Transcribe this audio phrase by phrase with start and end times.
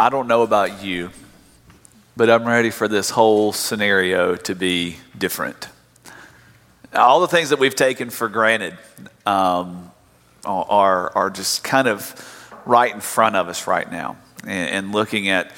[0.00, 1.10] I don't know about you,
[2.16, 5.68] but I'm ready for this whole scenario to be different.
[6.94, 8.78] All the things that we've taken for granted
[9.26, 9.90] um,
[10.44, 14.16] are, are just kind of right in front of us right now.
[14.44, 15.50] And, and looking at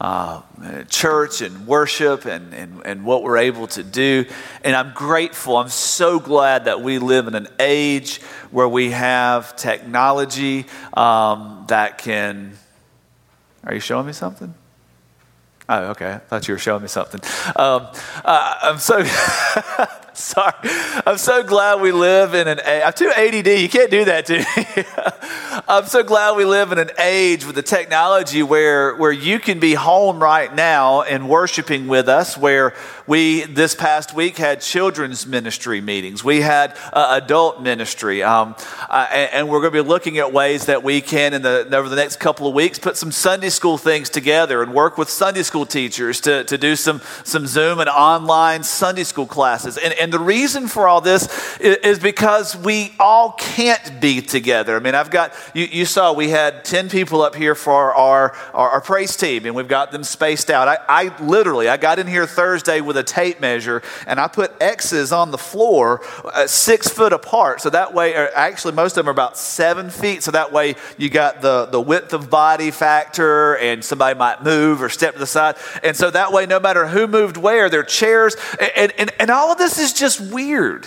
[0.00, 0.42] uh,
[0.88, 4.24] church and worship and, and, and what we're able to do.
[4.64, 5.56] And I'm grateful.
[5.56, 8.20] I'm so glad that we live in an age
[8.50, 12.58] where we have technology um, that can.
[13.66, 14.54] Are you showing me something?
[15.66, 16.12] Oh, okay.
[16.12, 17.20] I thought you were showing me something.
[17.56, 17.88] Um,
[18.22, 19.02] uh, I'm so
[20.12, 20.52] sorry.
[21.06, 22.60] I'm so glad we live in an.
[22.66, 23.46] I'm too ADD.
[23.46, 24.84] You can't do that to me.
[25.66, 29.58] I'm so glad we live in an age with the technology where where you can
[29.58, 32.36] be home right now and worshiping with us.
[32.36, 32.74] Where
[33.06, 36.22] we this past week had children's ministry meetings.
[36.22, 38.54] We had uh, adult ministry, um,
[38.88, 41.88] uh, and, we're going to be looking at ways that we can in the over
[41.88, 45.42] the next couple of weeks put some Sunday school things together and work with Sunday
[45.42, 49.78] school school teachers to, to do some, some Zoom and online Sunday school classes.
[49.78, 51.28] And, and the reason for all this
[51.60, 54.74] is, is because we all can't be together.
[54.74, 58.32] I mean, I've got, you, you saw we had 10 people up here for our,
[58.52, 60.66] our, our praise team, and we've got them spaced out.
[60.66, 64.52] I, I literally, I got in here Thursday with a tape measure, and I put
[64.60, 67.60] X's on the floor uh, six foot apart.
[67.60, 70.22] So that way, actually, most of them are about seven feet.
[70.22, 74.82] So that way, you got the, the width of body factor, and somebody might move
[74.82, 77.82] or step to the side and so that way, no matter who moved where, their
[77.82, 78.36] chairs,
[78.76, 80.86] and, and, and all of this is just weird.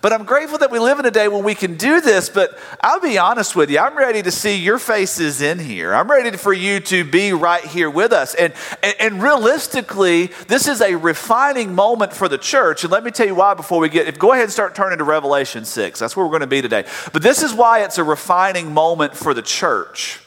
[0.00, 2.28] But I'm grateful that we live in a day when we can do this.
[2.28, 5.94] But I'll be honest with you, I'm ready to see your faces in here.
[5.94, 8.34] I'm ready for you to be right here with us.
[8.34, 12.84] And, and, and realistically, this is a refining moment for the church.
[12.84, 14.98] And let me tell you why before we get, if, go ahead and start turning
[14.98, 15.98] to Revelation 6.
[15.98, 16.84] That's where we're going to be today.
[17.12, 20.20] But this is why it's a refining moment for the church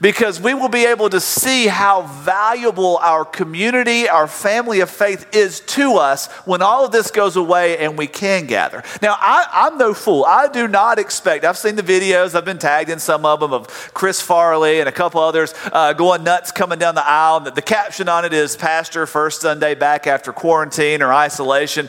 [0.00, 5.34] because we will be able to see how valuable our community, our family of faith
[5.34, 8.82] is to us when all of this goes away and we can gather.
[9.02, 10.24] Now, I, am no fool.
[10.24, 13.52] I do not expect, I've seen the videos, I've been tagged in some of them
[13.52, 17.40] of Chris Farley and a couple others uh, going nuts coming down the aisle.
[17.40, 21.88] The, the caption on it is Pastor, first Sunday back after quarantine or isolation.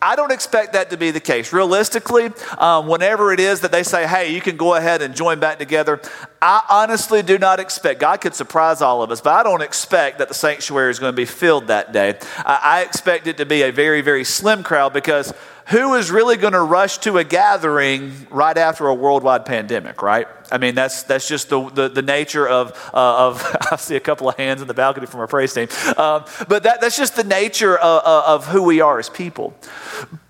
[0.00, 1.52] I don't expect that to be the case.
[1.52, 5.40] Realistically, um, whenever it is that they say, hey, you can go ahead and join
[5.40, 6.00] back together,
[6.40, 10.18] I honestly do not expect, God could surprise all of us, but I don't expect
[10.18, 12.18] that the sanctuary is going to be filled that day.
[12.38, 15.32] I, I expect it to be a very, very slim crowd because
[15.68, 20.26] who is really going to rush to a gathering right after a worldwide pandemic, right?
[20.50, 24.00] I mean, that's, that's just the, the, the nature of, uh, of, I see a
[24.00, 25.68] couple of hands in the balcony from our praise team,
[25.98, 29.54] um, but that, that's just the nature of, of who we are as people.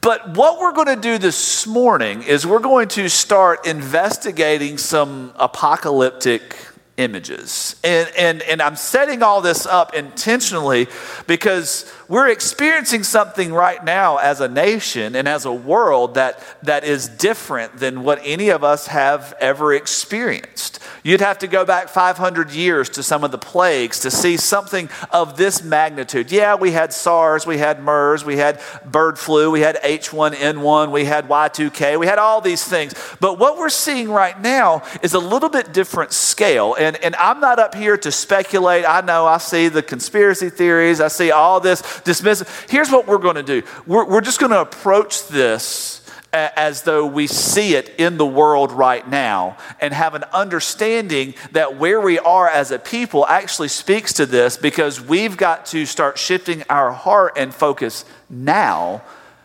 [0.00, 5.32] But what we're going to do this morning is we're going to start investigating some
[5.36, 6.67] apocalyptic apocalyptic
[6.98, 7.76] images.
[7.82, 10.88] And, and, and I'm setting all this up intentionally
[11.26, 16.84] because we're experiencing something right now as a nation and as a world that, that
[16.84, 20.80] is different than what any of us have ever experienced.
[21.04, 24.90] You'd have to go back 500 years to some of the plagues to see something
[25.10, 26.32] of this magnitude.
[26.32, 31.04] Yeah, we had SARS, we had MERS, we had bird flu, we had H1N1, we
[31.04, 32.94] had Y2K, we had all these things.
[33.20, 36.74] But what we're seeing right now is a little bit different scale.
[36.74, 38.84] And, and I'm not up here to speculate.
[38.86, 42.70] I know I see the conspiracy theories, I see all this dismissive.
[42.70, 45.98] Here's what we're going to do we're, we're just going to approach this
[46.32, 51.78] as though we see it in the world right now and have an understanding that
[51.78, 56.18] where we are as a people actually speaks to this because we've got to start
[56.18, 59.02] shifting our heart and focus now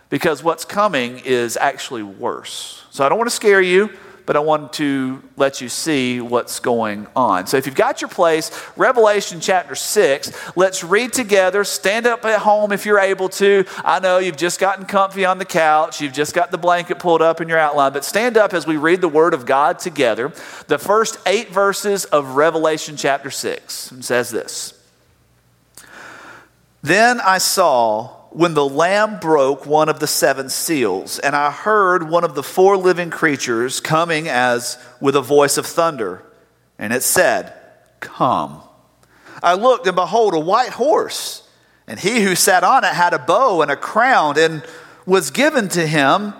[0.09, 2.83] because what's coming is actually worse.
[2.91, 3.89] So I don't want to scare you
[4.25, 7.47] but I want to let you see what's going on.
[7.47, 11.63] So if you've got your place, Revelation chapter 6, let's read together.
[11.63, 13.66] Stand up at home if you're able to.
[13.83, 17.22] I know you've just gotten comfy on the couch, you've just got the blanket pulled
[17.22, 20.31] up in your outline, but stand up as we read the Word of God together.
[20.67, 24.74] The first eight verses of Revelation chapter 6 says this
[26.81, 32.09] Then I saw when the Lamb broke one of the seven seals, and I heard
[32.09, 36.24] one of the four living creatures coming as with a voice of thunder,
[36.80, 37.53] and it said,
[38.00, 38.62] Come.
[39.44, 41.47] I looked, and behold, a white horse,
[41.85, 44.63] and he who sat on it had a bow and a crown, and
[45.06, 46.33] was given to him,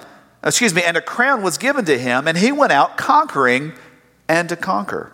[0.44, 3.74] excuse me, and a crown was given to him, and he went out conquering
[4.28, 5.14] and to conquer.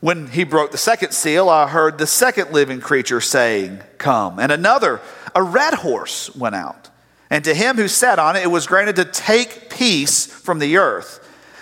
[0.00, 4.38] When he broke the second seal, I heard the second living creature saying, Come.
[4.38, 5.00] And another,
[5.34, 6.90] a red horse went out.
[7.30, 10.76] And to him who sat on it, it was granted to take peace from the
[10.76, 11.18] earth,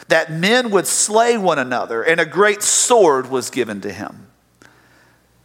[0.08, 4.26] that men would slay one another, and a great sword was given to him.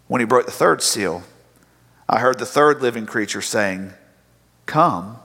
[0.07, 1.24] When he broke the third seal,
[2.10, 3.94] I heard the third living creature saying,
[4.66, 5.18] Come.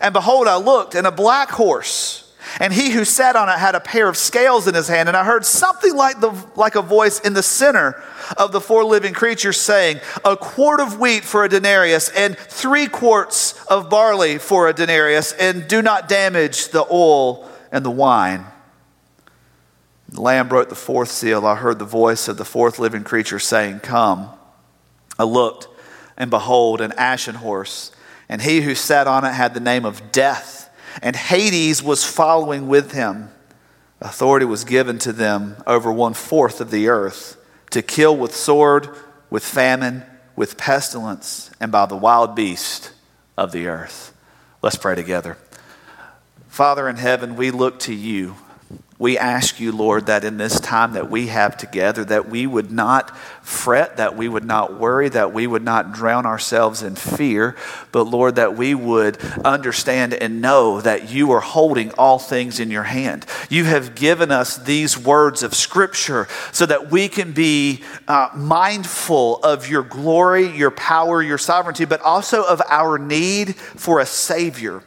[0.00, 2.23] And behold, I looked, and a black horse.
[2.60, 5.08] And he who sat on it had a pair of scales in his hand.
[5.08, 8.02] And I heard something like, the, like a voice in the center
[8.36, 12.86] of the four living creatures saying, A quart of wheat for a denarius, and three
[12.86, 18.44] quarts of barley for a denarius, and do not damage the oil and the wine.
[20.08, 21.44] The Lamb broke the fourth seal.
[21.44, 24.30] I heard the voice of the fourth living creature saying, Come.
[25.18, 25.68] I looked,
[26.16, 27.92] and behold, an ashen horse,
[28.28, 30.63] and he who sat on it had the name of Death,
[31.02, 33.30] and Hades was following with him.
[34.00, 37.36] Authority was given to them over one fourth of the earth
[37.70, 38.88] to kill with sword,
[39.30, 40.04] with famine,
[40.36, 42.92] with pestilence, and by the wild beast
[43.36, 44.14] of the earth.
[44.62, 45.36] Let's pray together.
[46.48, 48.36] Father in heaven, we look to you
[48.96, 52.70] we ask you, Lord, that in this time that we have together, that we would
[52.70, 57.56] not fret, that we would not worry, that we would not drown ourselves in fear,
[57.90, 62.70] but Lord, that we would understand and know that you are holding all things in
[62.70, 63.26] your hand.
[63.50, 69.40] You have given us these words of Scripture so that we can be uh, mindful
[69.42, 74.84] of your glory, your power, your sovereignty, but also of our need for a Savior.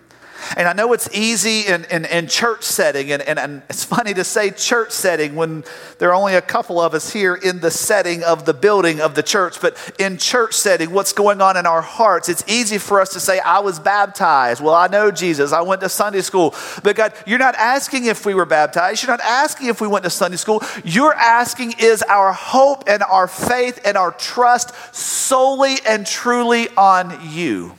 [0.55, 4.13] And I know it's easy in, in, in church setting, and, and, and, it's funny
[4.13, 5.63] to say church setting when
[5.97, 9.15] there are only a couple of us here in the setting of the building of
[9.15, 9.59] the church.
[9.59, 13.19] But in church setting, what's going on in our hearts, it's easy for us to
[13.19, 14.61] say, I was baptized.
[14.61, 15.51] Well, I know Jesus.
[15.51, 16.55] I went to Sunday school.
[16.83, 19.03] But God, you're not asking if we were baptized.
[19.03, 20.61] You're not asking if we went to Sunday school.
[20.83, 27.19] You're asking, is our hope and our faith and our trust solely and truly on
[27.31, 27.73] you?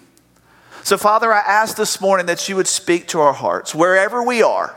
[0.88, 4.42] So, Father, I ask this morning that you would speak to our hearts wherever we
[4.42, 4.74] are.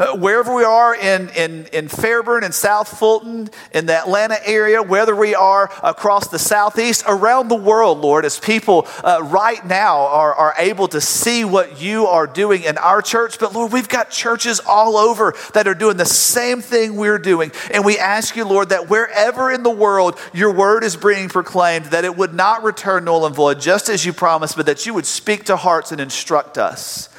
[0.00, 4.82] Uh, wherever we are in, in, in Fairburn and South Fulton, in the Atlanta area,
[4.82, 9.98] whether we are across the Southeast, around the world, Lord, as people uh, right now
[9.98, 13.38] are, are able to see what you are doing in our church.
[13.38, 17.52] But Lord, we've got churches all over that are doing the same thing we're doing.
[17.70, 21.86] And we ask you, Lord, that wherever in the world your word is being proclaimed,
[21.86, 24.94] that it would not return null and void, just as you promised, but that you
[24.94, 27.10] would speak to hearts and instruct us,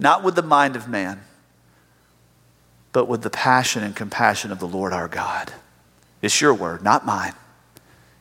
[0.00, 1.20] not with the mind of man
[2.96, 5.52] but with the passion and compassion of the Lord our God.
[6.22, 7.34] It's your word, not mine.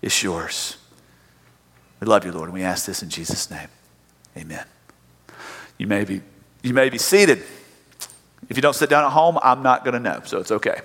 [0.01, 0.75] It's yours.
[2.01, 3.69] We love you, Lord, and we ask this in Jesus' name.
[4.35, 4.65] Amen.
[5.77, 6.21] You may be,
[6.61, 7.41] you may be seated.
[8.49, 10.81] If you don't sit down at home, I'm not going to know, so it's okay.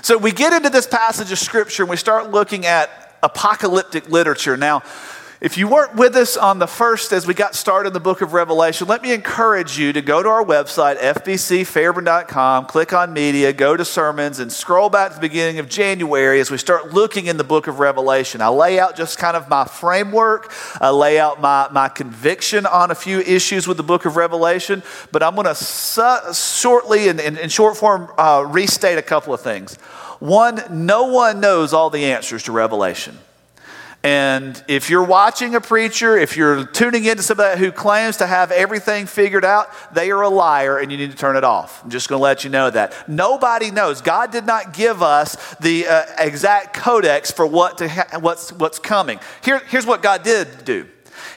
[0.00, 4.56] So we get into this passage of Scripture and we start looking at apocalyptic literature.
[4.56, 4.82] Now,
[5.40, 8.20] if you weren't with us on the first as we got started in the book
[8.20, 13.50] of Revelation, let me encourage you to go to our website, fbcfairburn.com, click on media,
[13.54, 17.24] go to sermons, and scroll back to the beginning of January as we start looking
[17.24, 18.42] in the book of Revelation.
[18.42, 22.90] I lay out just kind of my framework, I lay out my, my conviction on
[22.90, 27.18] a few issues with the book of Revelation, but I'm going to su- shortly, in,
[27.18, 29.76] in, in short form, uh, restate a couple of things.
[30.18, 33.16] One, no one knows all the answers to Revelation.
[34.02, 38.50] And if you're watching a preacher, if you're tuning into somebody who claims to have
[38.50, 41.84] everything figured out, they are a liar and you need to turn it off.
[41.84, 43.08] I'm just going to let you know that.
[43.08, 44.00] Nobody knows.
[44.00, 48.78] God did not give us the uh, exact codex for what to ha- what's, what's
[48.78, 49.20] coming.
[49.44, 50.86] Here, here's what God did do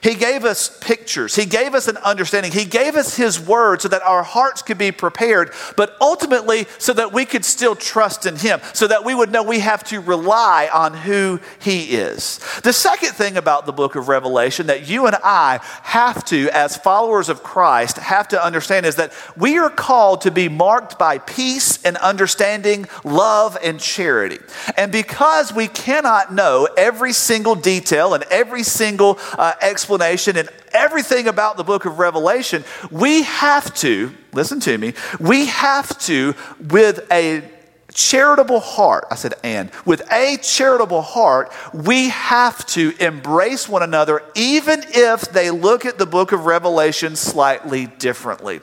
[0.03, 1.33] he gave us pictures.
[1.33, 2.51] He gave us an understanding.
[2.51, 6.91] He gave us His word so that our hearts could be prepared, but ultimately so
[6.91, 10.01] that we could still trust in Him, so that we would know we have to
[10.01, 12.39] rely on who He is.
[12.63, 16.75] The second thing about the book of Revelation that you and I have to, as
[16.75, 21.17] followers of Christ, have to understand is that we are called to be marked by
[21.19, 24.39] peace and understanding, love and charity.
[24.75, 30.49] And because we cannot know every single detail and every single uh, explanation, explanation and
[30.71, 36.33] everything about the book of Revelation, we have to, listen to me, we have to,
[36.69, 37.43] with a
[37.93, 44.23] charitable heart, I said and, with a charitable heart, we have to embrace one another
[44.35, 48.61] even if they look at the book of Revelation slightly differently.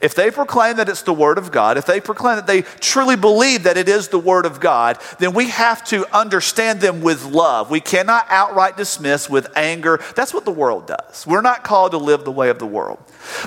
[0.00, 3.16] If they proclaim that it's the Word of God, if they proclaim that they truly
[3.16, 7.24] believe that it is the Word of God, then we have to understand them with
[7.24, 7.70] love.
[7.70, 10.00] We cannot outright dismiss with anger.
[10.16, 11.26] That's what the world does.
[11.26, 12.98] We're not called to live the way of the world.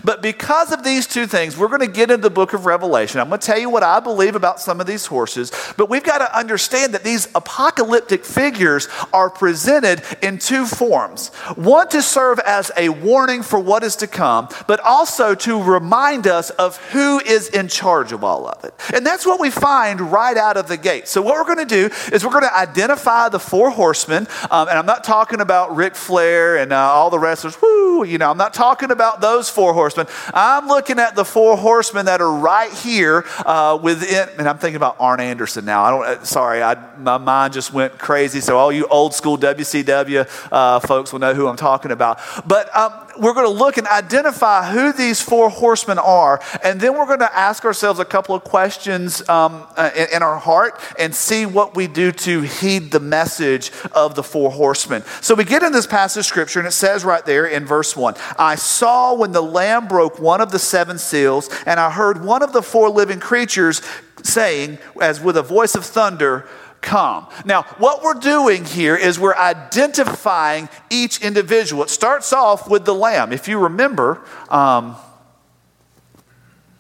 [0.04, 3.20] But because of these two things, we're going to get into the book of Revelation.
[3.20, 6.04] I'm going to tell you what I believe about some of these horses, but we've
[6.04, 12.40] got to understand that these apocalyptic figures are presented in two forms one to serve
[12.40, 17.20] as a warning for what is to come, but also to remind us of who
[17.20, 18.74] is in charge of all of it.
[18.94, 21.08] And that's what we find right out of the gate.
[21.08, 24.28] So, what we're going to do is we're going to identify the four horsemen.
[24.52, 27.58] Um, and I'm not talking about Ric Flair and uh, all the wrestlers.
[27.62, 30.08] Woo, you know, I'm not talking about those four horsemen.
[30.34, 34.30] I'm looking at the four horsemen that are right here uh, within.
[34.38, 35.84] And I'm thinking about Arn Anderson now.
[35.84, 38.40] I don't, uh, sorry, I, my mind just went crazy.
[38.42, 42.20] So, all you old school WCW uh, folks will know who I'm talking about.
[42.48, 46.94] But um, we're going to look and identify who these four horsemen are, and then
[46.98, 50.80] we're going to ask ourselves a couple of questions um, uh, in, in, our heart
[50.98, 55.04] and see what we do to heed the message of the four horsemen.
[55.22, 57.96] So we get in this passage of scripture, and it says right there in verse
[57.96, 62.24] 1 I saw when the Lamb broke one of the seven seals, and I heard
[62.24, 63.82] one of the four living creatures
[64.24, 66.48] saying, as with a voice of thunder,
[66.84, 67.28] come.
[67.46, 71.84] Now, what we're doing here is we're identifying each individual.
[71.84, 73.32] It starts off with the lamb.
[73.32, 74.96] If you remember, um,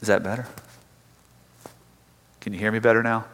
[0.01, 0.45] is that better?
[2.41, 3.25] Can you hear me better now?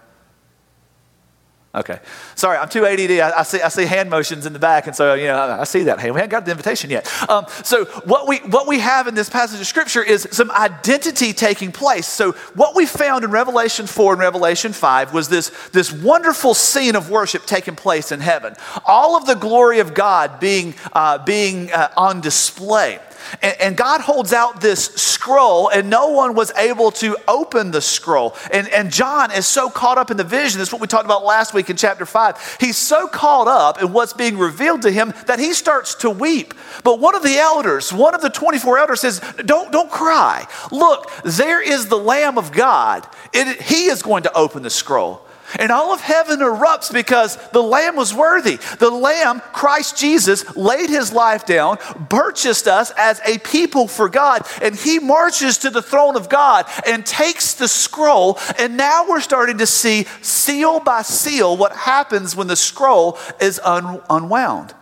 [1.74, 2.00] Okay.
[2.34, 3.12] Sorry, I'm too ADD.
[3.12, 5.62] I, I, see, I see hand motions in the back, and so, you know, I,
[5.62, 6.00] I see that.
[6.00, 7.08] Hey, we haven't got the invitation yet.
[7.30, 11.32] Um, so, what we, what we have in this passage of Scripture is some identity
[11.32, 12.08] taking place.
[12.08, 16.96] So, what we found in Revelation 4 and Revelation 5 was this, this wonderful scene
[16.96, 18.56] of worship taking place in heaven.
[18.86, 23.00] All of the glory of God being, uh, being uh, on display.
[23.42, 27.82] And, and, God holds out this scroll, and no one was able to open the
[27.82, 28.36] scroll.
[28.52, 30.58] And, and John is so caught up in the vision.
[30.58, 32.58] That's what we talked about last week in chapter 5.
[32.60, 36.54] He's so caught up in what's being revealed to him that he starts to weep.
[36.84, 40.48] But one of the elders, one of the 24 elders says, Don't, don't cry.
[40.72, 43.08] Look, there is the Lamb of God.
[43.34, 45.26] It, he is going to open the scroll.
[45.58, 48.58] And all of heaven erupts because the Lamb was worthy.
[48.78, 51.78] The Lamb, Christ Jesus, laid his life down,
[52.10, 56.66] purchased us as a people for God, and he marches to the throne of God
[56.86, 58.38] and takes the scroll.
[58.58, 63.60] And now we're starting to see seal by seal what happens when the scroll is
[63.64, 64.74] un- unwound.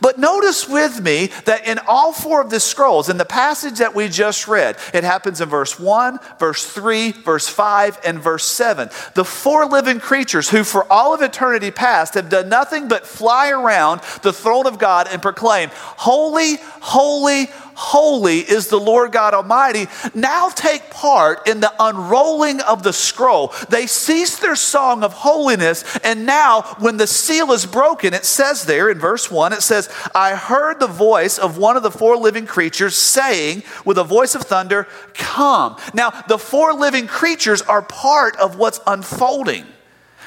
[0.00, 3.94] But notice with me that in all four of the scrolls, in the passage that
[3.94, 8.88] we just read, it happens in verse 1, verse 3, verse 5, and verse 7.
[9.14, 13.50] The four living creatures who, for all of eternity past, have done nothing but fly
[13.50, 19.86] around the throne of God and proclaim, Holy, holy, Holy is the Lord God Almighty,
[20.12, 23.54] now take part in the unrolling of the scroll.
[23.68, 28.64] They cease their song of holiness, and now when the seal is broken, it says
[28.64, 32.16] there in verse 1, it says, I heard the voice of one of the four
[32.16, 35.76] living creatures saying with a voice of thunder, Come.
[35.94, 39.64] Now, the four living creatures are part of what's unfolding.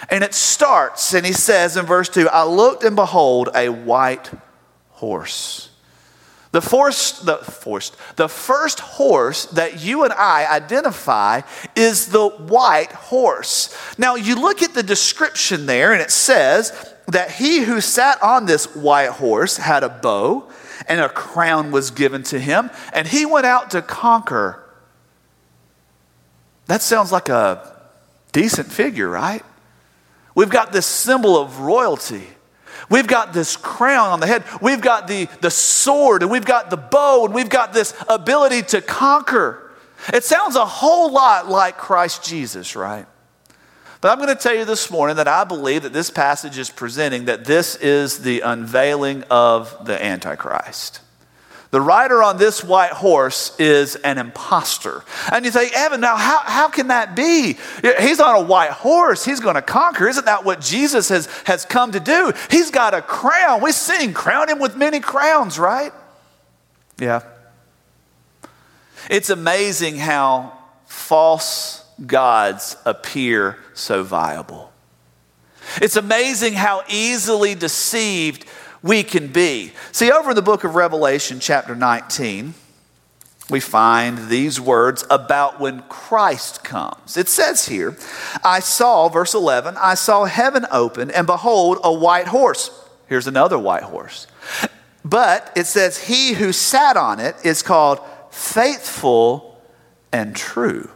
[0.09, 4.31] And it starts, and he says in verse 2 I looked and behold a white
[4.91, 5.70] horse.
[6.51, 11.41] The, forced, the, forced, the first horse that you and I identify
[11.77, 13.73] is the white horse.
[13.97, 18.45] Now, you look at the description there, and it says that he who sat on
[18.45, 20.49] this white horse had a bow,
[20.87, 24.61] and a crown was given to him, and he went out to conquer.
[26.65, 27.79] That sounds like a
[28.33, 29.43] decent figure, right?
[30.35, 32.27] We've got this symbol of royalty.
[32.89, 34.43] We've got this crown on the head.
[34.61, 38.63] We've got the, the sword and we've got the bow and we've got this ability
[38.63, 39.71] to conquer.
[40.13, 43.05] It sounds a whole lot like Christ Jesus, right?
[44.01, 46.71] But I'm going to tell you this morning that I believe that this passage is
[46.71, 51.01] presenting that this is the unveiling of the Antichrist.
[51.71, 55.05] The rider on this white horse is an impostor.
[55.31, 57.57] And you say, Evan, now how, how can that be?
[57.99, 59.23] He's on a white horse.
[59.23, 60.09] He's going to conquer.
[60.09, 62.33] Isn't that what Jesus has, has come to do?
[62.49, 63.61] He's got a crown.
[63.63, 65.93] We sing, crown him with many crowns, right?
[66.99, 67.21] Yeah.
[69.09, 74.73] It's amazing how false gods appear so viable.
[75.81, 78.45] It's amazing how easily deceived
[78.83, 79.73] we can be.
[79.91, 82.53] See, over in the book of Revelation, chapter 19,
[83.49, 87.17] we find these words about when Christ comes.
[87.17, 87.97] It says here,
[88.43, 92.71] I saw, verse 11, I saw heaven open, and behold, a white horse.
[93.07, 94.25] Here's another white horse.
[95.03, 97.99] But it says, He who sat on it is called
[98.31, 99.61] faithful
[100.11, 100.89] and true.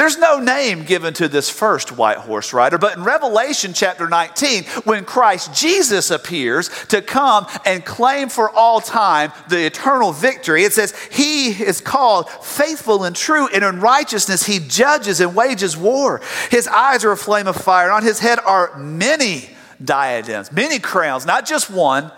[0.00, 4.64] There's no name given to this first white horse rider, but in Revelation chapter 19,
[4.84, 10.72] when Christ Jesus appears to come and claim for all time the eternal victory, it
[10.72, 16.22] says, He is called faithful and true, and in righteousness He judges and wages war.
[16.50, 19.50] His eyes are a flame of fire, and on His head are many
[19.84, 22.10] diadems, many crowns, not just one,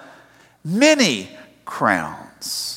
[0.65, 1.31] many
[1.65, 2.72] crowns.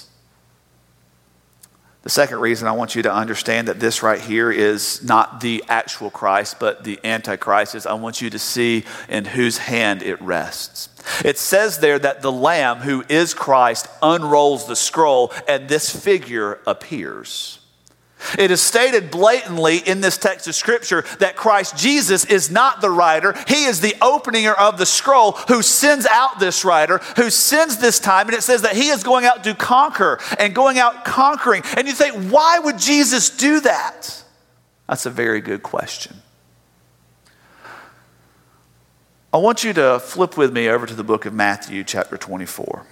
[2.05, 5.63] The second reason I want you to understand that this right here is not the
[5.67, 10.21] actual Christ, but the Antichrist is I want you to see in whose hand it
[10.21, 10.87] rests.
[11.25, 16.59] It says there that the Lamb, who is Christ, unrolls the scroll and this figure
[16.67, 17.57] appears.
[18.39, 22.89] It is stated blatantly in this text of Scripture that Christ Jesus is not the
[22.89, 23.35] writer.
[23.47, 27.99] He is the opener of the scroll who sends out this writer, who sends this
[27.99, 28.27] time.
[28.27, 31.61] And it says that he is going out to conquer and going out conquering.
[31.77, 34.23] And you think, why would Jesus do that?
[34.87, 36.17] That's a very good question.
[39.33, 42.85] I want you to flip with me over to the book of Matthew, chapter 24.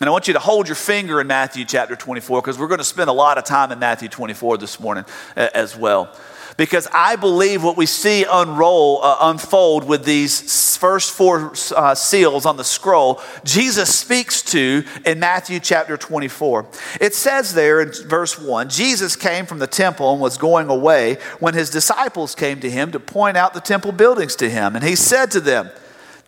[0.00, 2.78] And I want you to hold your finger in Matthew chapter 24 because we're going
[2.78, 5.04] to spend a lot of time in Matthew 24 this morning
[5.36, 6.16] as well.
[6.56, 12.46] Because I believe what we see unroll, uh, unfold with these first four uh, seals
[12.46, 16.66] on the scroll, Jesus speaks to in Matthew chapter 24.
[16.98, 21.18] It says there in verse 1 Jesus came from the temple and was going away
[21.40, 24.76] when his disciples came to him to point out the temple buildings to him.
[24.76, 25.70] And he said to them,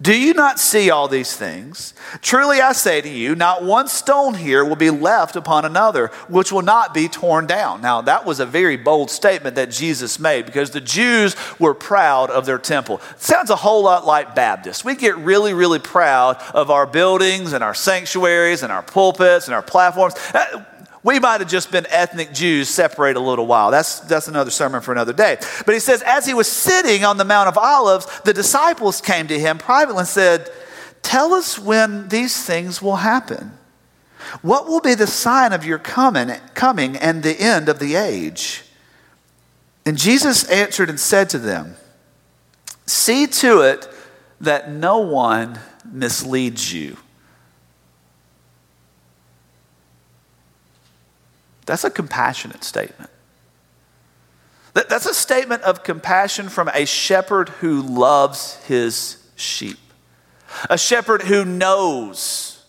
[0.02, 1.94] do you not see all these things?
[2.22, 6.50] Truly I say to you, not one stone here will be left upon another, which
[6.50, 7.80] will not be torn down.
[7.82, 12.30] Now, that was a very bold statement that Jesus made because the Jews were proud
[12.30, 13.00] of their temple.
[13.12, 14.84] It sounds a whole lot like Baptists.
[14.84, 19.54] We get really, really proud of our buildings and our sanctuaries and our pulpits and
[19.54, 20.14] our platforms.
[20.34, 20.64] Uh,
[21.04, 23.70] we might have just been ethnic Jews separate a little while.
[23.70, 25.36] That's, that's another sermon for another day.
[25.66, 29.26] But he says, as he was sitting on the Mount of Olives, the disciples came
[29.26, 30.50] to him privately and said,
[31.02, 33.58] Tell us when these things will happen.
[34.42, 38.62] What will be the sign of your coming, coming and the end of the age?
[39.84, 41.74] And Jesus answered and said to them,
[42.86, 43.88] See to it
[44.40, 46.96] that no one misleads you.
[51.66, 53.10] That's a compassionate statement.
[54.74, 59.78] That's a statement of compassion from a shepherd who loves his sheep,
[60.70, 62.64] a shepherd who knows,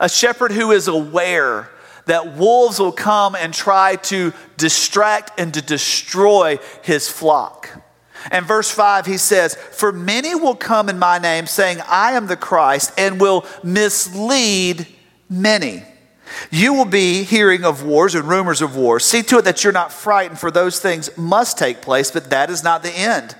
[0.00, 1.70] a shepherd who is aware
[2.06, 7.82] that wolves will come and try to distract and to destroy his flock.
[8.30, 12.28] And verse 5, he says, For many will come in my name, saying, I am
[12.28, 14.86] the Christ, and will mislead
[15.28, 15.82] many.
[16.50, 19.04] You will be hearing of wars and rumors of wars.
[19.04, 22.50] See to it that you're not frightened, for those things must take place, but that
[22.50, 23.34] is not the end.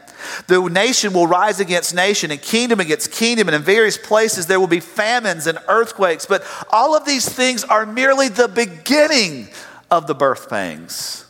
[0.46, 4.58] The nation will rise against nation and kingdom against kingdom, and in various places there
[4.58, 6.26] will be famines and earthquakes.
[6.26, 9.48] But all of these things are merely the beginning
[9.90, 11.25] of the birth pangs.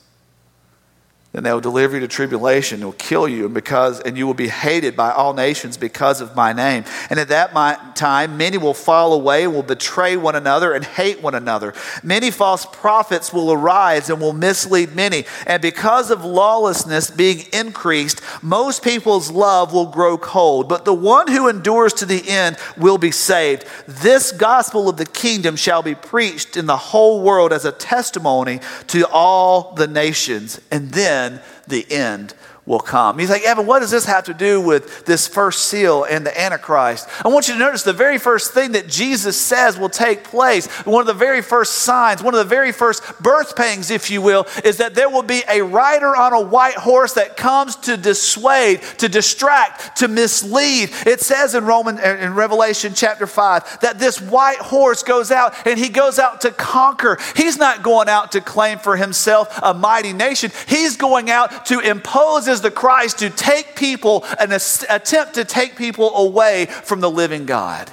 [1.37, 4.27] Then they will deliver you to tribulation, and will kill you, and because and you
[4.27, 6.85] will be hated by all nations because of my name.
[7.11, 11.35] And at that time, many will fall away, will betray one another, and hate one
[11.35, 11.75] another.
[12.03, 15.27] Many false prophets will arise and will mislead many.
[15.46, 20.70] And because of lawlessness being increased, most people's love will grow cold.
[20.70, 23.66] But the one who endures to the end will be saved.
[23.87, 28.61] This gospel of the kingdom shall be preached in the whole world as a testimony
[28.87, 32.35] to all the nations, and then then the end
[32.67, 33.19] will come.
[33.19, 36.39] He's like, Evan, what does this have to do with this first seal and the
[36.39, 37.09] Antichrist?
[37.25, 40.67] I want you to notice the very first thing that Jesus says will take place,
[40.85, 44.21] one of the very first signs, one of the very first birth pangs, if you
[44.21, 47.97] will, is that there will be a rider on a white horse that comes to
[47.97, 50.91] dissuade, to distract, to mislead.
[51.07, 55.55] It says in Roman uh, in Revelation chapter 5 that this white horse goes out
[55.67, 57.19] and he goes out to conquer.
[57.37, 60.51] He's not going out to claim for himself a mighty nation.
[60.67, 66.14] He's going out to impose the Christ to take people and attempt to take people
[66.16, 67.90] away from the living God.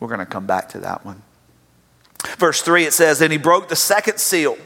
[0.00, 1.22] We're going to come back to that one.
[2.38, 4.58] Verse 3 it says, And he broke the second seal.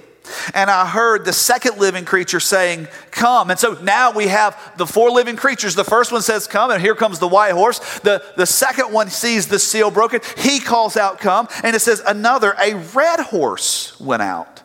[0.55, 3.51] And I heard the second living creature saying, Come.
[3.51, 5.75] And so now we have the four living creatures.
[5.75, 7.79] The first one says, Come, and here comes the white horse.
[8.01, 10.21] The, the second one sees the seal broken.
[10.37, 11.49] He calls out, Come.
[11.65, 14.63] And it says, Another, a red horse, went out.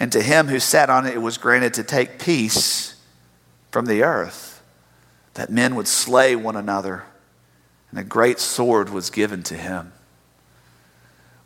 [0.00, 2.96] And to him who sat on it, it was granted to take peace
[3.70, 4.62] from the earth,
[5.34, 7.04] that men would slay one another,
[7.90, 9.92] and a great sword was given to him.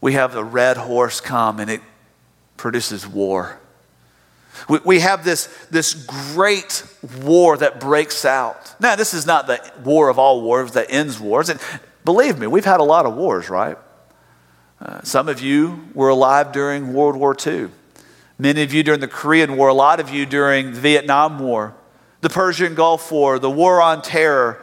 [0.01, 1.81] We have the red horse come, and it
[2.57, 3.59] produces war.
[4.69, 6.87] We, we have this, this great
[7.23, 8.81] war that breaks out.
[8.81, 11.49] Now, this is not the war of all wars that ends wars.
[11.49, 11.59] And
[12.05, 13.77] believe me, we've had a lot of wars, right?
[14.81, 17.71] Uh, some of you were alive during World War II.
[18.39, 21.75] Many of you during the Korean War, a lot of you during the Vietnam War,
[22.21, 24.61] the Persian Gulf War, the War on Terror.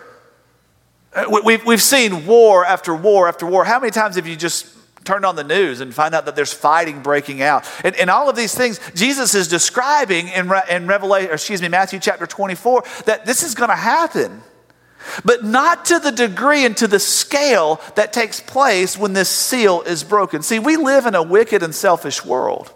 [1.14, 3.66] Uh, we've, we've seen war after war after war.
[3.66, 4.68] How many times have you just
[5.04, 7.68] turned on the news and find out that there's fighting breaking out.
[7.84, 12.00] And, and all of these things Jesus is describing in, in Revelation, excuse me, Matthew
[12.00, 14.42] chapter 24, that this is going to happen.
[15.26, 19.82] But not to the degree and to the scale that takes place when this seal
[19.82, 20.44] is broken.
[20.44, 22.72] See, we live in a wicked and selfish world.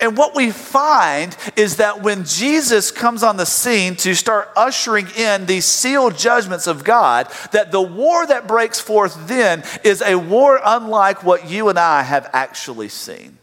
[0.00, 5.08] And what we find is that when Jesus comes on the scene to start ushering
[5.16, 10.16] in these sealed judgments of God, that the war that breaks forth then is a
[10.16, 13.38] war unlike what you and I have actually seen.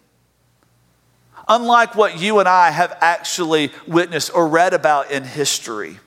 [1.48, 6.00] Unlike what you and I have actually witnessed or read about in history.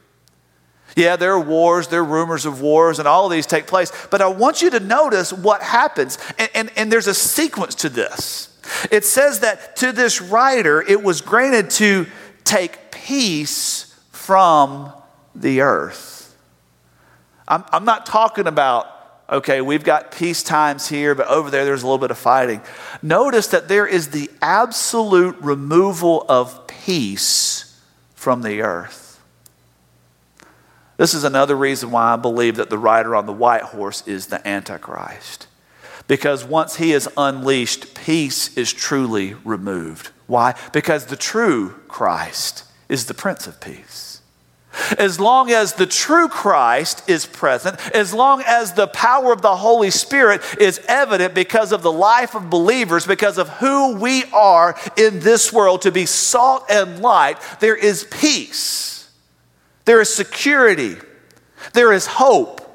[0.96, 3.92] Yeah, there are wars, there are rumors of wars, and all of these take place.
[4.11, 6.18] But I want you to notice what happens.
[6.38, 8.58] And, and, and there's a sequence to this.
[8.90, 12.07] It says that to this writer, it was granted to
[12.44, 14.92] take peace from
[15.35, 16.37] the earth.
[17.46, 18.87] I'm, I'm not talking about,
[19.31, 22.61] okay, we've got peace times here, but over there there's a little bit of fighting.
[23.02, 27.81] Notice that there is the absolute removal of peace
[28.14, 29.20] from the earth.
[30.98, 34.26] This is another reason why I believe that the rider on the white horse is
[34.26, 35.46] the Antichrist.
[36.09, 40.11] Because once he is unleashed, peace is truly removed.
[40.27, 40.55] Why?
[40.73, 44.21] Because the true Christ is the Prince of Peace.
[44.99, 49.57] As long as the true Christ is present, as long as the power of the
[49.57, 54.77] Holy Spirit is evident because of the life of believers, because of who we are
[54.97, 59.11] in this world to be salt and light, there is peace,
[59.85, 60.97] there is security,
[61.73, 62.67] there is hope.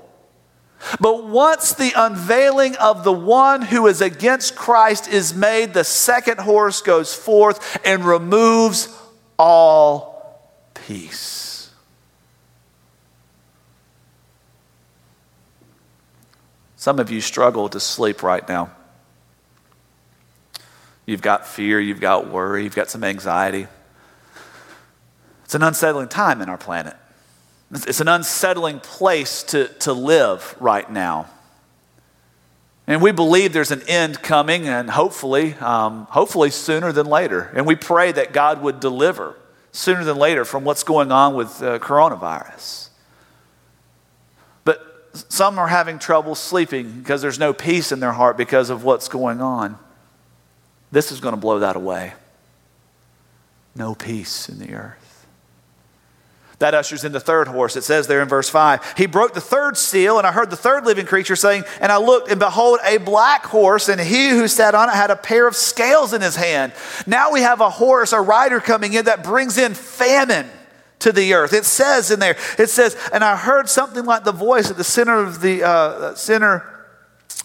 [0.99, 6.39] But once the unveiling of the one who is against Christ is made, the second
[6.39, 8.89] horse goes forth and removes
[9.37, 10.41] all
[10.73, 11.71] peace.
[16.75, 18.69] Some of you struggle to sleep right now.
[21.05, 23.67] You've got fear, you've got worry, you've got some anxiety.
[25.45, 26.95] It's an unsettling time in our planet.
[27.71, 31.27] It's an unsettling place to, to live right now.
[32.85, 37.51] And we believe there's an end coming, and hopefully, um, hopefully sooner than later.
[37.55, 39.35] And we pray that God would deliver
[39.71, 42.89] sooner than later from what's going on with uh, coronavirus.
[44.65, 44.81] But
[45.13, 49.07] some are having trouble sleeping because there's no peace in their heart because of what's
[49.07, 49.79] going on.
[50.91, 52.13] This is going to blow that away.
[53.75, 55.02] No peace in the earth.
[56.59, 57.75] That ushers in the third horse.
[57.75, 60.55] It says there in verse 5 He broke the third seal, and I heard the
[60.55, 64.47] third living creature saying, And I looked, and behold, a black horse, and he who
[64.47, 66.73] sat on it had a pair of scales in his hand.
[67.07, 70.49] Now we have a horse, a rider coming in that brings in famine
[70.99, 71.53] to the earth.
[71.53, 74.83] It says in there, it says, And I heard something like the voice at the
[74.83, 76.72] center of the uh, center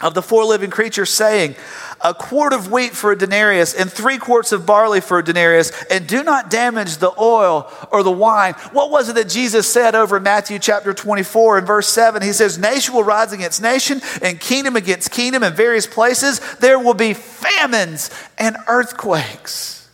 [0.00, 1.56] of the four living creatures saying,
[2.00, 5.72] a quart of wheat for a denarius and three quarts of barley for a denarius,
[5.90, 8.54] and do not damage the oil or the wine.
[8.72, 12.22] What was it that Jesus said over in Matthew chapter 24 and verse 7?
[12.22, 16.40] He says, Nation will rise against nation and kingdom against kingdom in various places.
[16.56, 19.88] There will be famines and earthquakes.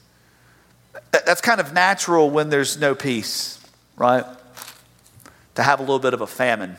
[1.11, 3.65] That's kind of natural when there's no peace,
[3.97, 4.25] right?
[5.55, 6.77] To have a little bit of a famine.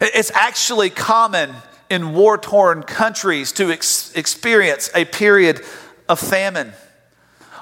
[0.00, 1.54] It's actually common
[1.90, 5.62] in war torn countries to ex- experience a period
[6.08, 6.72] of famine.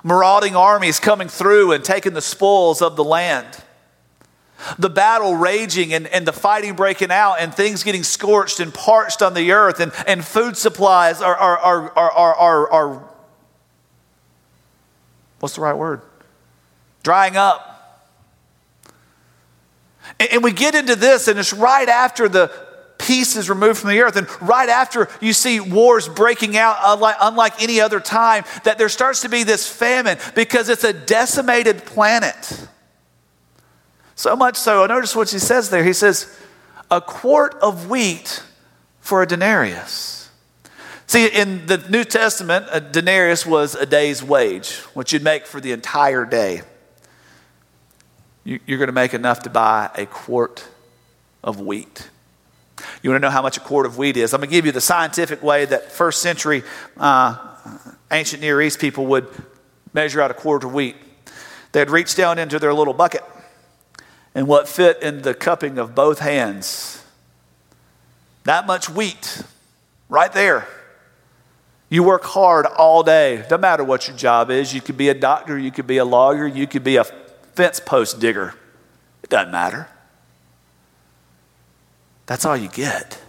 [0.05, 3.47] Marauding armies coming through and taking the spoils of the land.
[4.79, 9.23] The battle raging and, and the fighting breaking out, and things getting scorched and parched
[9.23, 13.09] on the earth, and, and food supplies are, are, are, are, are, are, are
[15.39, 16.03] what's the right word?
[17.03, 17.78] Drying up.
[20.21, 22.51] And, and we get into this, and it's right after the,
[22.99, 24.17] peace is removed from the earth.
[24.17, 28.89] And right after you see wars breaking out, unlike, unlike any other time, that there
[28.89, 32.67] starts to be this famine because it's a decimated planet.
[34.15, 35.85] So much so, notice what he says there.
[35.85, 36.37] He says,
[36.91, 38.43] a quart of wheat
[39.01, 40.31] for a denarius.
[41.07, 45.61] See, in the New Testament, a denarius was a day's wage, what you'd make for
[45.61, 46.63] the entire day.
[48.45, 50.67] You're going to make enough to buy a quart
[51.45, 52.09] of wheat.
[53.03, 54.33] You want to know how much a quart of wheat is?
[54.33, 56.63] I'm going to give you the scientific way that first century
[56.97, 57.37] uh,
[58.11, 59.29] ancient Near East people would
[59.93, 60.97] measure out a quart of wheat.
[61.73, 63.23] They'd reach down into their little bucket,
[64.35, 67.05] and what fit in the cupping of both hands,
[68.45, 69.43] that much wheat
[70.09, 70.67] right there.
[71.91, 73.39] You work hard all day.
[73.39, 74.75] Doesn't matter what your job is.
[74.75, 77.05] You could be a doctor, you could be a lawyer, you could be a
[77.59, 78.55] fence post digger.
[79.25, 79.89] It doesn't matter.
[82.27, 83.21] That's all you get.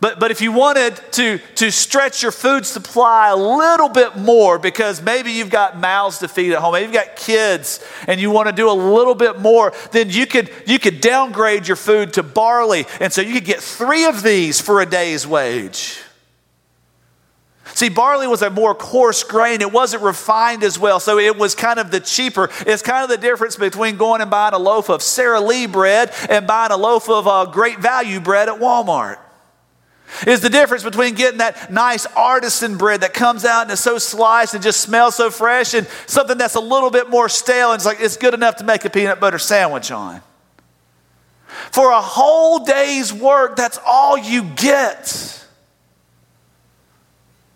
[0.00, 4.58] But, but if you wanted to, to stretch your food supply a little bit more
[4.58, 8.32] because maybe you've got mouths to feed at home, maybe you've got kids and you
[8.32, 12.12] want to do a little bit more, then you could, you could downgrade your food
[12.14, 12.86] to barley.
[13.00, 16.00] And so you could get three of these for a day's wage.
[17.74, 19.60] See, barley was a more coarse grain.
[19.60, 22.48] It wasn't refined as well, so it was kind of the cheaper.
[22.60, 26.12] It's kind of the difference between going and buying a loaf of Sara Lee bread
[26.30, 29.18] and buying a loaf of uh, great value bread at Walmart.
[30.26, 33.98] Is the difference between getting that nice artisan bread that comes out and is so
[33.98, 37.80] sliced and just smells so fresh and something that's a little bit more stale and
[37.80, 40.22] it's like it's good enough to make a peanut butter sandwich on.
[41.72, 45.45] For a whole day's work, that's all you get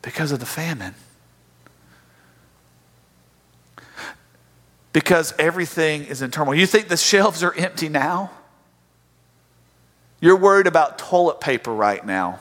[0.02, 0.94] because of the famine.
[4.92, 6.54] Because everything is in turmoil.
[6.54, 8.30] You think the shelves are empty now?
[10.20, 12.40] You're worried about toilet paper right now.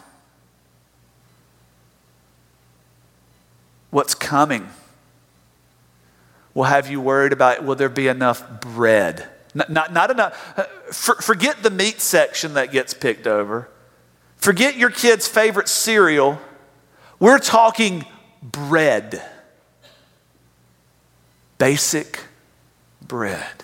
[3.91, 4.67] What's coming?
[6.53, 9.27] Will have you worried about will there be enough bread?
[9.53, 10.53] Not, not, not enough.
[10.57, 13.69] Uh, for, forget the meat section that gets picked over.
[14.37, 16.39] Forget your kid's favorite cereal.
[17.19, 18.05] We're talking
[18.41, 19.21] bread.
[21.57, 22.21] Basic
[23.01, 23.63] bread.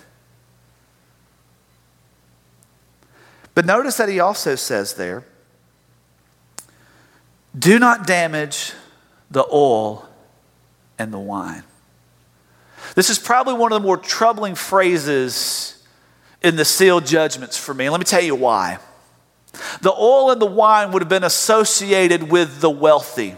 [3.54, 5.24] But notice that he also says there
[7.58, 8.74] do not damage
[9.30, 10.06] the oil
[10.98, 11.62] and the wine.
[12.94, 15.82] This is probably one of the more troubling phrases
[16.42, 17.88] in the sealed judgments for me.
[17.88, 18.78] let me tell you why.
[19.80, 23.36] The oil and the wine would have been associated with the wealthy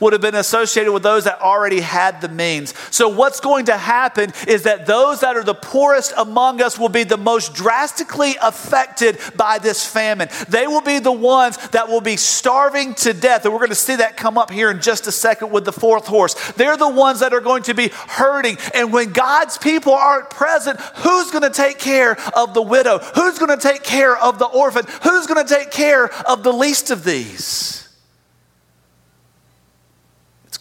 [0.00, 2.74] would have been associated with those that already had the means.
[2.90, 6.88] So, what's going to happen is that those that are the poorest among us will
[6.88, 10.28] be the most drastically affected by this famine.
[10.48, 13.44] They will be the ones that will be starving to death.
[13.44, 15.72] And we're going to see that come up here in just a second with the
[15.72, 16.34] fourth horse.
[16.52, 18.56] They're the ones that are going to be hurting.
[18.74, 22.98] And when God's people aren't present, who's going to take care of the widow?
[22.98, 24.84] Who's going to take care of the orphan?
[25.02, 27.83] Who's going to take care of the least of these?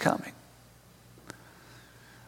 [0.04, 0.34] Coming.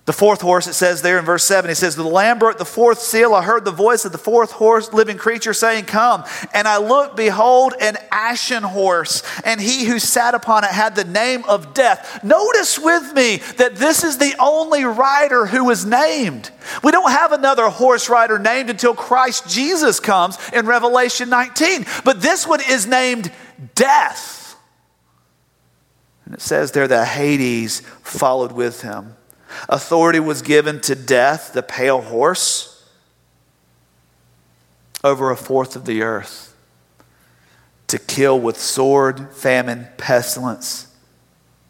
[0.06, 2.66] The fourth horse, it says there in verse 7, it says, The Lamb broke the
[2.66, 3.34] fourth seal.
[3.34, 6.24] I heard the voice of the fourth horse, living creature, saying, Come.
[6.54, 11.06] And I looked, behold, an ashen horse, and he who sat upon it had the
[11.06, 12.24] name of death.
[12.24, 16.52] Notice with me that this is the only rider who is named.
[16.84, 21.84] We don't have another horse rider named until Christ Jesus comes in Revelation 19.
[22.04, 23.32] But this one is named
[23.74, 24.35] Death.
[26.26, 29.16] And it says there that Hades followed with him.
[29.70, 32.72] Authority was given to death, the pale horse,
[35.04, 36.56] over a fourth of the earth,
[37.88, 40.88] to kill with sword, famine, pestilence,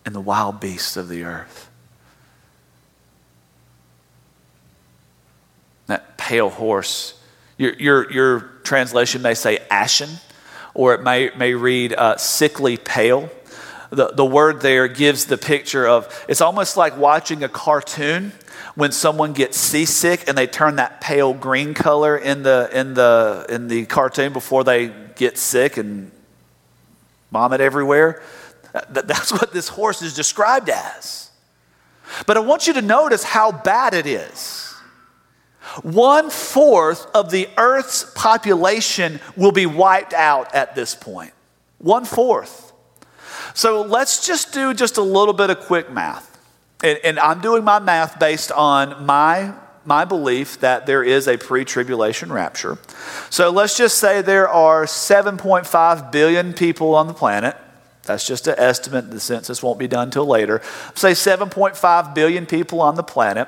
[0.06, 1.70] and the wild beasts of the earth.
[5.88, 7.20] That pale horse,
[7.58, 10.10] your, your, your translation may say ashen,
[10.74, 13.30] or it may, may read uh, sickly pale
[13.96, 18.32] the, the word there gives the picture of it's almost like watching a cartoon
[18.76, 23.46] when someone gets seasick and they turn that pale green color in the, in the,
[23.50, 26.12] in the cartoon before they get sick and
[27.32, 28.22] vomit everywhere.
[28.90, 31.32] That's what this horse is described as.
[32.28, 34.74] But I want you to notice how bad it is.
[35.82, 41.34] One fourth of the earth's population will be wiped out at this point.
[41.80, 42.74] One fourth.
[43.54, 46.38] So let's just do just a little bit of quick math.
[46.84, 49.54] And, and I'm doing my math based on my,
[49.86, 52.78] my belief that there is a pre tribulation rapture.
[53.30, 57.56] So let's just say there are 7.5 billion people on the planet.
[58.04, 59.10] That's just an estimate.
[59.10, 60.62] The census won't be done till later.
[60.94, 63.48] Say 7.5 billion people on the planet.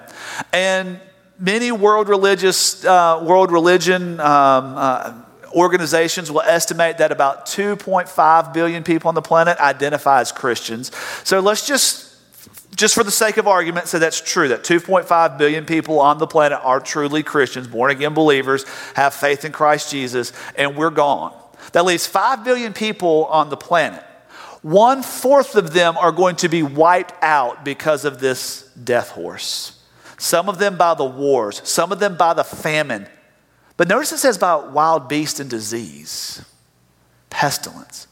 [0.51, 0.99] And
[1.39, 5.21] many world religious, uh, world religion, um, uh,
[5.53, 10.91] organizations will estimate that about 2.5 billion people on the planet identify as Christians.
[11.23, 12.07] So let's just
[12.75, 16.27] just for the sake of argument, say that's true, that 2.5 billion people on the
[16.27, 21.35] planet are truly Christians, born again believers, have faith in Christ Jesus, and we're gone.
[21.71, 24.03] That leaves 5 billion people on the planet.
[24.61, 29.81] One fourth of them are going to be wiped out because of this death horse.
[30.17, 33.07] Some of them by the wars, some of them by the famine,
[33.77, 36.43] but notice it says about wild beast and disease,
[37.29, 38.07] pestilence.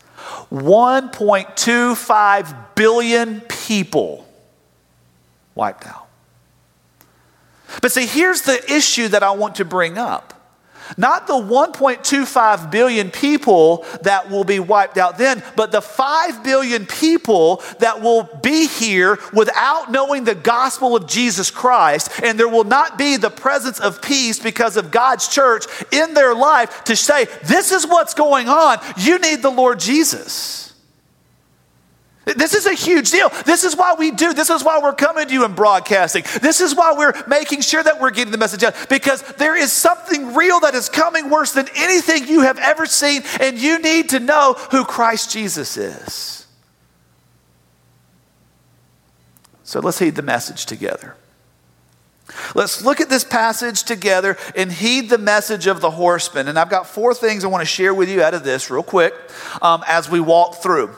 [0.52, 4.26] 1.25 billion people
[5.56, 6.08] wiped out.
[7.82, 10.35] But see, here's the issue that I want to bring up.
[10.98, 16.86] Not the 1.25 billion people that will be wiped out then, but the 5 billion
[16.86, 22.12] people that will be here without knowing the gospel of Jesus Christ.
[22.24, 26.36] And there will not be the presence of peace because of God's church in their
[26.36, 28.78] life to say, This is what's going on.
[28.98, 30.75] You need the Lord Jesus.
[32.26, 33.30] This is a huge deal.
[33.46, 34.34] This is why we do.
[34.34, 36.24] This is why we're coming to you and broadcasting.
[36.42, 39.72] This is why we're making sure that we're getting the message out because there is
[39.72, 44.10] something real that is coming worse than anything you have ever seen, and you need
[44.10, 46.48] to know who Christ Jesus is.
[49.64, 51.16] So let's heed the message together.
[52.56, 56.48] Let's look at this passage together and heed the message of the horseman.
[56.48, 58.84] And I've got four things I want to share with you out of this, real
[58.84, 59.14] quick,
[59.62, 60.96] um, as we walk through.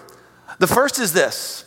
[0.60, 1.65] The first is this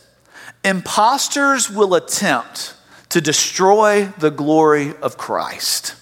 [0.63, 2.75] imposters will attempt
[3.09, 5.95] to destroy the glory of Christ.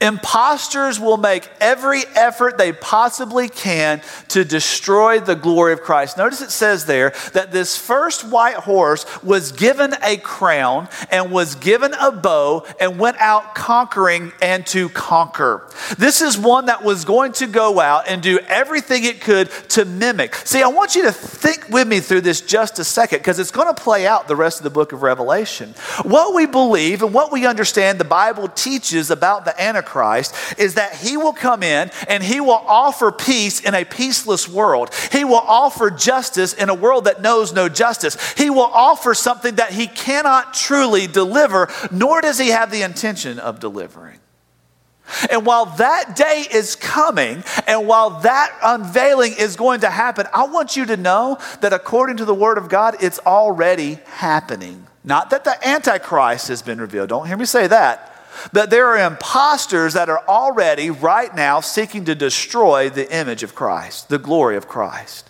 [0.00, 6.16] Imposters will make every effort they possibly can to destroy the glory of Christ.
[6.16, 11.56] Notice it says there that this first white horse was given a crown and was
[11.56, 15.68] given a bow and went out conquering and to conquer.
[15.98, 19.84] This is one that was going to go out and do everything it could to
[19.84, 20.34] mimic.
[20.34, 23.50] See, I want you to think with me through this just a second because it's
[23.50, 25.74] going to play out the rest of the book of Revelation.
[26.02, 30.94] What we believe and what we understand the Bible teaches about the Antichrist is that
[30.94, 34.94] he will come in and he will offer peace in a peaceless world.
[35.12, 38.16] He will offer justice in a world that knows no justice.
[38.32, 43.38] He will offer something that he cannot truly deliver, nor does he have the intention
[43.38, 44.18] of delivering.
[45.30, 50.46] And while that day is coming, and while that unveiling is going to happen, I
[50.46, 54.86] want you to know that according to the Word of God, it's already happening.
[55.04, 57.08] Not that the Antichrist has been revealed.
[57.08, 58.07] Don't hear me say that
[58.52, 63.54] that there are imposters that are already, right now, seeking to destroy the image of
[63.54, 65.28] Christ, the glory of Christ.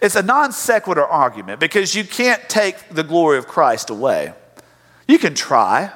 [0.00, 4.32] It's a non sequitur argument because you can't take the glory of Christ away.
[5.08, 5.92] You can try,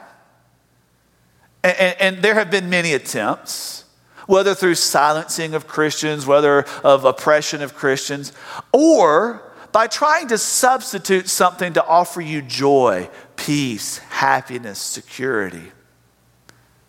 [1.62, 3.84] and, and, and there have been many attempts,
[4.26, 8.32] whether through silencing of Christians, whether of oppression of Christians,
[8.72, 15.72] or by trying to substitute something to offer you joy, peace, happiness, security.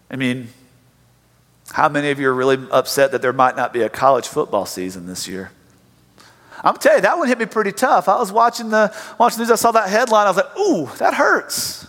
[0.09, 0.49] I mean,
[1.71, 4.65] how many of you are really upset that there might not be a college football
[4.65, 5.51] season this year?
[6.63, 8.07] I'm telling you, that one hit me pretty tough.
[8.07, 11.13] I was watching the watching news, I saw that headline, I was like, ooh, that
[11.13, 11.87] hurts.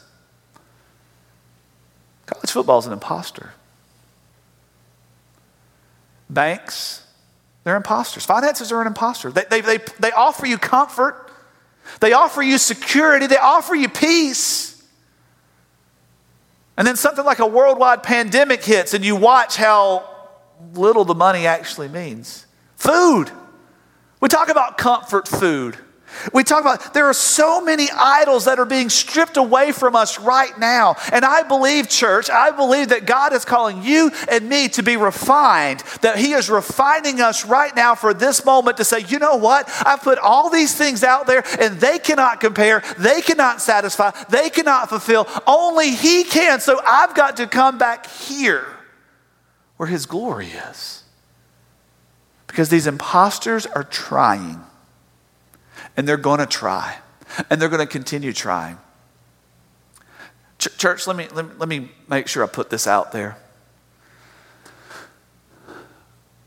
[2.26, 3.52] College football is an imposter.
[6.28, 7.06] Banks,
[7.64, 8.24] they're imposters.
[8.24, 9.30] Finances are an imposter.
[9.30, 11.30] They, they, they, they offer you comfort,
[12.00, 14.75] they offer you security, they offer you peace.
[16.76, 20.08] And then something like a worldwide pandemic hits, and you watch how
[20.74, 22.46] little the money actually means.
[22.76, 23.30] Food.
[24.20, 25.78] We talk about comfort food.
[26.32, 30.18] We talk about there are so many idols that are being stripped away from us
[30.18, 30.96] right now.
[31.12, 34.96] And I believe, church, I believe that God is calling you and me to be
[34.96, 39.36] refined, that He is refining us right now for this moment to say, you know
[39.36, 39.68] what?
[39.84, 44.50] I've put all these things out there and they cannot compare, they cannot satisfy, they
[44.50, 45.26] cannot fulfill.
[45.46, 46.60] Only He can.
[46.60, 48.66] So I've got to come back here
[49.76, 51.02] where His glory is.
[52.46, 54.65] Because these imposters are trying
[55.96, 56.98] and they're going to try,
[57.50, 58.78] and they're going to continue trying.
[60.58, 63.36] Ch- church, let me, let me, let me make sure I put this out there.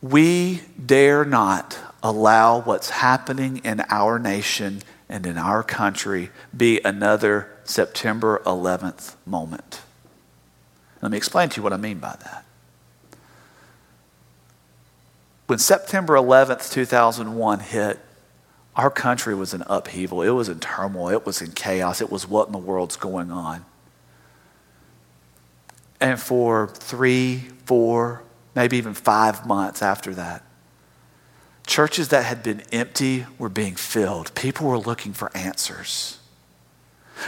[0.02, 7.50] We dare not allow what's happening in our nation and in our country be another
[7.66, 9.82] September 11th moment.
[11.02, 12.46] Let me explain to you what I mean by that.
[15.48, 18.00] When September 11th, 2001 hit,
[18.80, 20.22] our country was in upheaval.
[20.22, 21.10] It was in turmoil.
[21.10, 22.00] It was in chaos.
[22.00, 23.66] It was what in the world's going on.
[26.00, 28.24] And for three, four,
[28.56, 30.44] maybe even five months after that,
[31.68, 34.34] churches that had been empty were being filled.
[34.34, 36.19] People were looking for answers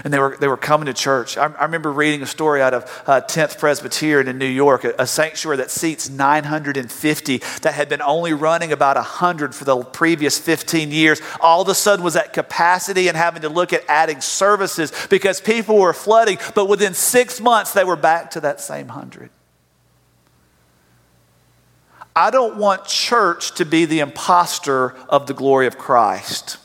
[0.03, 1.37] and they were, they were coming to church.
[1.37, 4.93] I, I remember reading a story out of uh, 10th Presbyterian in New York, a,
[4.99, 10.37] a, sanctuary that seats 950 that had been only running about 100 for the previous
[10.37, 11.21] 15 years.
[11.39, 15.41] All of a sudden was at capacity and having to look at adding services because
[15.41, 16.37] people were flooding.
[16.55, 19.29] But within six months, they were back to that same 100.
[22.15, 26.57] I don't want church to be the impostor of the glory of Christ.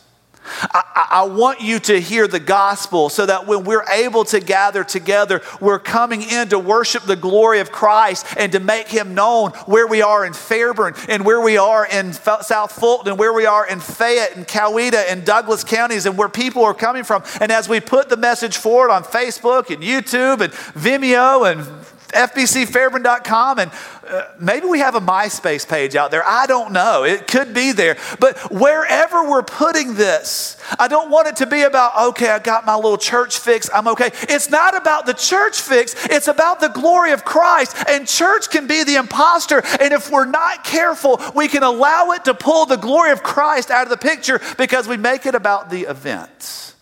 [0.72, 4.84] I, I, want you to hear the gospel so that when we're able to gather
[4.84, 9.50] together, we're coming in to worship the glory of Christ and to make him known
[9.66, 13.46] where we are in Fairburn and where we are in South Fulton and where we
[13.46, 17.22] are in Fayette and Coweta and Douglas counties and where people are coming from.
[17.40, 21.86] And as we put the message forward on Facebook and YouTube and Vimeo and
[22.16, 23.70] FBCFairburn.com, and
[24.08, 26.26] uh, maybe we have a MySpace page out there.
[26.26, 27.04] I don't know.
[27.04, 27.96] It could be there.
[28.20, 32.66] But wherever we're putting this, I don't want it to be about, okay, I got
[32.66, 33.68] my little church fix.
[33.72, 34.10] I'm okay.
[34.22, 37.76] It's not about the church fix, it's about the glory of Christ.
[37.88, 39.62] And church can be the imposter.
[39.80, 43.70] And if we're not careful, we can allow it to pull the glory of Christ
[43.70, 46.74] out of the picture because we make it about the events.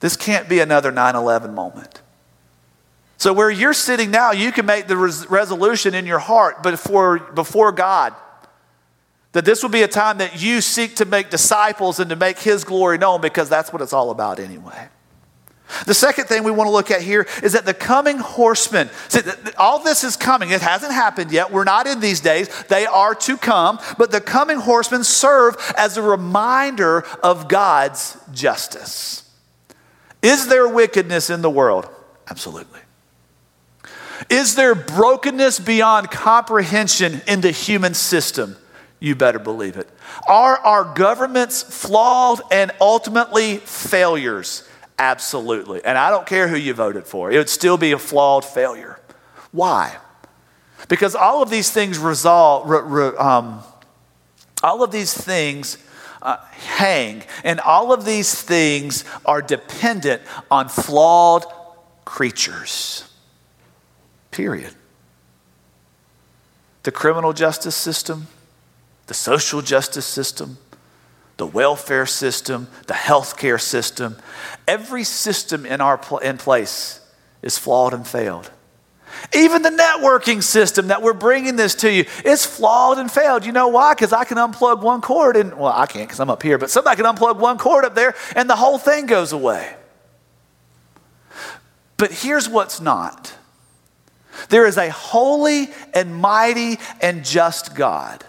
[0.00, 2.00] This can't be another 9 11 moment.
[3.18, 7.18] So, where you're sitting now, you can make the res- resolution in your heart before,
[7.18, 8.14] before God
[9.36, 12.38] that this will be a time that you seek to make disciples and to make
[12.38, 14.88] His glory known because that's what it's all about anyway.
[15.84, 19.20] The second thing we want to look at here is that the coming horsemen, see,
[19.58, 20.48] all this is coming.
[20.50, 21.52] It hasn't happened yet.
[21.52, 22.48] We're not in these days.
[22.68, 23.78] They are to come.
[23.98, 29.30] But the coming horsemen serve as a reminder of God's justice.
[30.22, 31.90] Is there wickedness in the world?
[32.30, 32.80] Absolutely.
[34.30, 38.56] Is there brokenness beyond comprehension in the human system?
[38.98, 39.88] You better believe it.
[40.26, 44.68] Are our governments flawed and ultimately failures?
[44.98, 45.84] Absolutely.
[45.84, 48.98] And I don't care who you voted for, it would still be a flawed failure.
[49.52, 49.96] Why?
[50.88, 53.62] Because all of these things resolve, re, re, um,
[54.62, 55.78] all of these things
[56.22, 61.44] uh, hang, and all of these things are dependent on flawed
[62.04, 63.04] creatures.
[64.36, 64.74] Period.
[66.82, 68.26] The criminal justice system,
[69.06, 70.58] the social justice system,
[71.38, 74.16] the welfare system, the healthcare system,
[74.68, 77.00] every system in our pl- in place
[77.40, 78.50] is flawed and failed.
[79.34, 83.46] Even the networking system that we're bringing this to you is flawed and failed.
[83.46, 83.94] You know why?
[83.94, 86.68] Because I can unplug one cord and, well, I can't because I'm up here, but
[86.68, 89.76] somebody can unplug one cord up there and the whole thing goes away.
[91.96, 93.32] But here's what's not
[94.48, 98.24] there is a holy and mighty and just God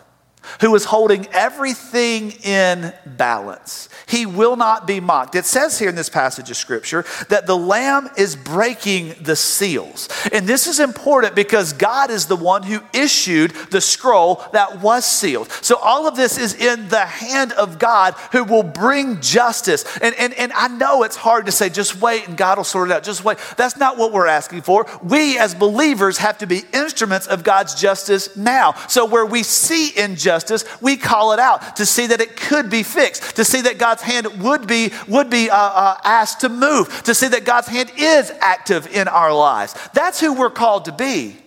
[0.61, 3.89] who is holding everything in balance.
[4.07, 5.35] He will not be mocked.
[5.35, 10.09] It says here in this passage of scripture that the Lamb is breaking the seals.
[10.31, 15.05] And this is important because God is the one who issued the scroll that was
[15.05, 15.51] sealed.
[15.61, 19.85] So all of this is in the hand of God who will bring justice.
[20.01, 22.89] And, and, and I know it's hard to say, just wait and God will sort
[22.89, 23.03] it out.
[23.03, 23.37] Just wait.
[23.57, 24.85] That's not what we're asking for.
[25.03, 28.73] We as believers have to be instruments of God's justice now.
[28.87, 32.69] So where we see injustice, injustice, we call it out to see that it could
[32.69, 36.49] be fixed, to see that God's hand would be, would be uh, uh, asked to
[36.49, 39.75] move, to see that God's hand is active in our lives.
[39.93, 41.37] That's who we're called to be.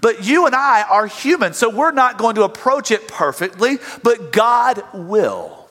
[0.00, 4.32] But you and I are human, so we're not going to approach it perfectly, but
[4.32, 5.68] God will.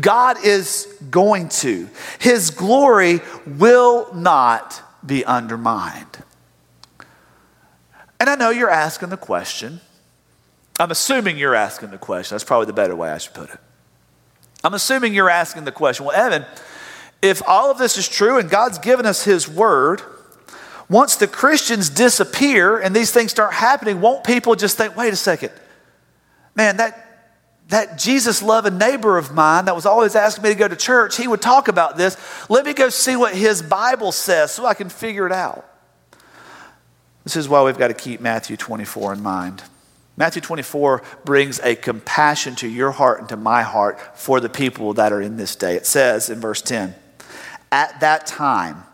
[0.00, 1.88] God is going to.
[2.18, 6.24] His glory will not be undermined.
[8.18, 9.80] And I know you're asking the question
[10.78, 12.34] I'm assuming you're asking the question.
[12.34, 13.58] That's probably the better way I should put it.
[14.62, 16.04] I'm assuming you're asking the question.
[16.06, 16.44] Well, Evan,
[17.22, 20.02] if all of this is true and God's given us His word,
[20.88, 25.16] once the Christians disappear and these things start happening, won't people just think, wait a
[25.16, 25.52] second,
[26.54, 27.28] man, that,
[27.68, 31.16] that Jesus loving neighbor of mine that was always asking me to go to church,
[31.16, 32.16] he would talk about this.
[32.48, 35.68] Let me go see what his Bible says so I can figure it out.
[37.24, 39.62] This is why we've got to keep Matthew 24 in mind.
[40.16, 44.94] Matthew 24 brings a compassion to your heart and to my heart for the people
[44.94, 45.76] that are in this day.
[45.76, 46.94] It says in verse 10
[47.70, 48.84] At that time,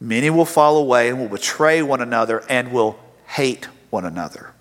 [0.00, 4.52] many will fall away and will betray one another and will hate one another.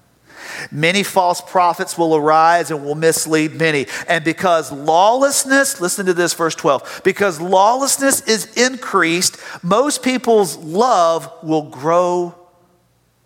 [0.71, 3.87] Many false prophets will arise and will mislead many.
[4.07, 11.31] And because lawlessness, listen to this, verse 12, because lawlessness is increased, most people's love
[11.43, 12.35] will grow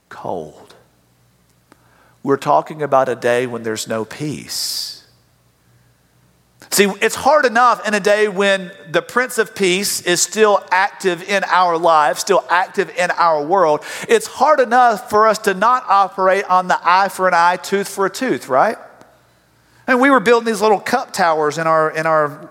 [0.07, 0.58] cold.
[2.23, 4.99] We're talking about a day when there's no peace.
[6.71, 11.27] See, it's hard enough in a day when the Prince of Peace is still active
[11.27, 13.83] in our lives, still active in our world.
[14.07, 17.87] It's hard enough for us to not operate on the eye for an eye, tooth
[17.87, 18.77] for a tooth, right?
[19.87, 22.49] And we were building these little cup towers in our, in our,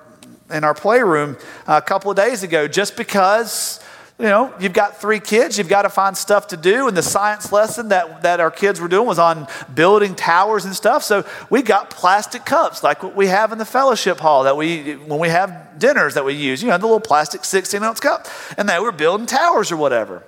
[0.51, 1.37] in our playroom
[1.69, 3.81] a couple of days ago just because
[4.19, 6.89] you know, you've got three kids, you've got to find stuff to do.
[6.89, 10.75] And the science lesson that, that our kids were doing was on building towers and
[10.75, 11.05] stuff.
[11.05, 14.95] So we got plastic cups like what we have in the fellowship hall that we,
[14.95, 18.27] when we have dinners that we use, you know, the little plastic 16 ounce cup.
[18.57, 20.25] And they were building towers or whatever.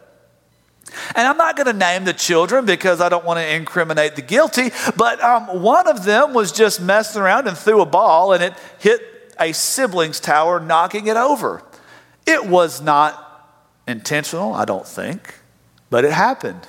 [1.16, 4.22] And I'm not going to name the children because I don't want to incriminate the
[4.22, 8.42] guilty, but um, one of them was just messing around and threw a ball and
[8.42, 11.62] it hit a sibling's tower, knocking it over.
[12.26, 13.29] It was not
[13.86, 15.34] intentional, I don't think,
[15.88, 16.68] but it happened.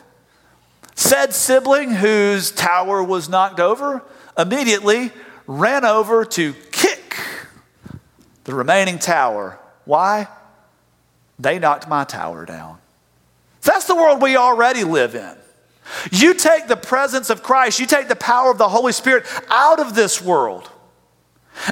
[0.95, 4.03] Said sibling whose tower was knocked over
[4.37, 5.11] immediately
[5.47, 7.17] ran over to kick
[8.43, 9.59] the remaining tower.
[9.85, 10.27] Why?
[11.39, 12.77] They knocked my tower down.
[13.61, 15.35] That's the world we already live in.
[16.11, 19.79] You take the presence of Christ, you take the power of the Holy Spirit out
[19.79, 20.69] of this world.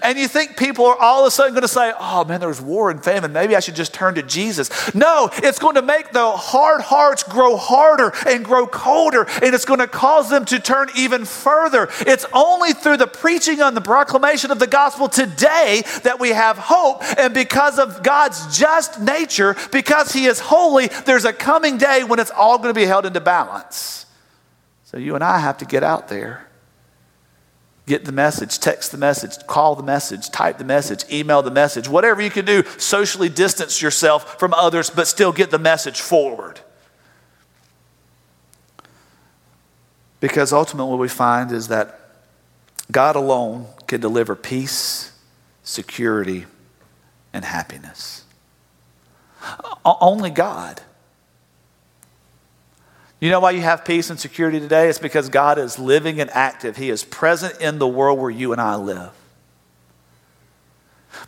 [0.03, 2.61] And you think people are all of a sudden going to say, oh man, there's
[2.61, 3.34] war and famine.
[3.34, 4.93] Maybe I should just turn to Jesus.
[4.93, 9.65] No, it's going to make the hard hearts grow harder and grow colder, and it's
[9.65, 11.89] going to cause them to turn even further.
[12.01, 16.57] It's only through the preaching and the proclamation of the gospel today that we have
[16.57, 17.01] hope.
[17.17, 22.19] And because of God's just nature, because He is holy, there's a coming day when
[22.19, 24.05] it's all going to be held into balance.
[24.84, 26.49] So you and I have to get out there
[27.90, 31.90] Get the message, text the message, call the message, type the message, email the message,
[31.90, 36.60] whatever you can do, socially distance yourself from others, but still get the message forward.
[40.20, 42.00] Because ultimately, what we find is that
[42.92, 45.12] God alone can deliver peace,
[45.64, 46.46] security,
[47.34, 48.24] and happiness.
[49.84, 50.80] Only God.
[53.20, 54.88] You know why you have peace and security today?
[54.88, 56.78] It's because God is living and active.
[56.78, 59.11] He is present in the world where you and I live.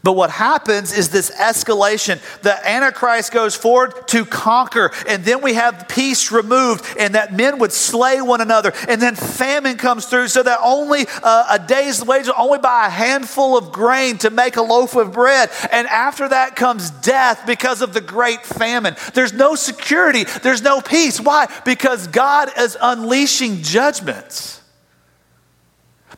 [0.04, 2.20] But what happens is this escalation.
[2.42, 7.60] The Antichrist goes forward to conquer, and then we have peace removed, and that men
[7.60, 12.04] would slay one another, and then famine comes through, so that only uh, a day's
[12.04, 15.50] wages, only buy a handful of grain to make a loaf of bread.
[15.72, 18.96] And after that comes death because of the great famine.
[19.14, 21.20] There's no security, there's no peace.
[21.20, 21.48] Why?
[21.66, 24.61] Because God is unleashing judgments.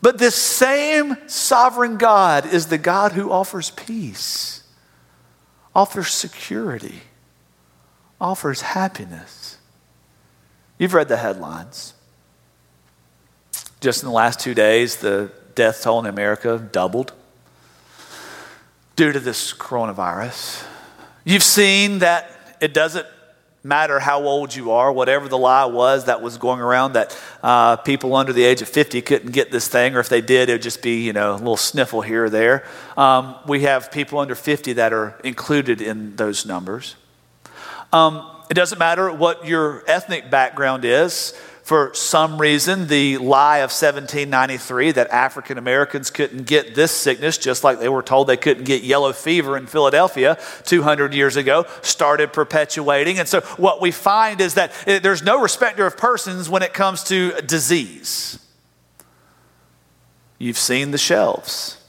[0.02, 4.64] But this same sovereign God is the God who offers peace,
[5.76, 7.04] offers security,
[8.20, 9.58] offers happiness.
[10.78, 11.94] You've read the headlines.
[13.80, 17.14] Just in the last two days, the death toll in America doubled
[18.96, 20.66] due to this coronavirus.
[21.24, 23.08] You've seen that it doesn't
[23.64, 27.78] matter how old you are, whatever the lie was that was going around that uh,
[27.78, 30.54] people under the age of 50 couldn't get this thing, or if they did, it
[30.54, 32.66] would just be, you know, a little sniffle here or there.
[32.98, 36.96] Um, we have people under 50 that are included in those numbers.
[37.94, 41.34] Um, it doesn't matter what your ethnic background is
[41.64, 47.64] for some reason, the lie of 1793 that African Americans couldn't get this sickness, just
[47.64, 52.34] like they were told they couldn't get yellow fever in Philadelphia 200 years ago, started
[52.34, 53.18] perpetuating.
[53.18, 56.74] And so, what we find is that eh, there's no respecter of persons when it
[56.74, 58.46] comes to disease.
[60.38, 61.80] You've seen the shelves.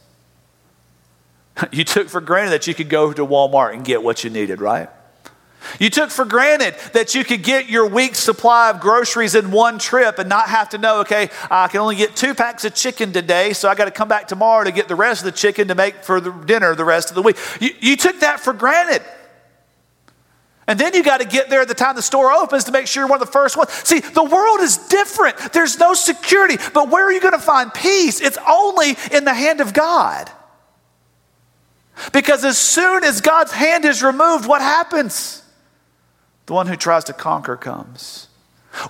[1.70, 4.60] You took for granted that you could go to Walmart and get what you needed,
[4.60, 4.88] right?
[5.78, 9.78] You took for granted that you could get your week's supply of groceries in one
[9.78, 13.12] trip and not have to know, okay, I can only get two packs of chicken
[13.12, 15.68] today, so I got to come back tomorrow to get the rest of the chicken
[15.68, 17.36] to make for the dinner the rest of the week.
[17.60, 19.02] You, you took that for granted.
[20.66, 22.86] And then you got to get there at the time the store opens to make
[22.86, 23.70] sure you're one of the first ones.
[23.70, 25.36] See, the world is different.
[25.52, 26.56] There's no security.
[26.72, 28.20] But where are you going to find peace?
[28.20, 30.30] It's only in the hand of God.
[32.12, 35.43] Because as soon as God's hand is removed, what happens?
[36.46, 38.28] The one who tries to conquer comes.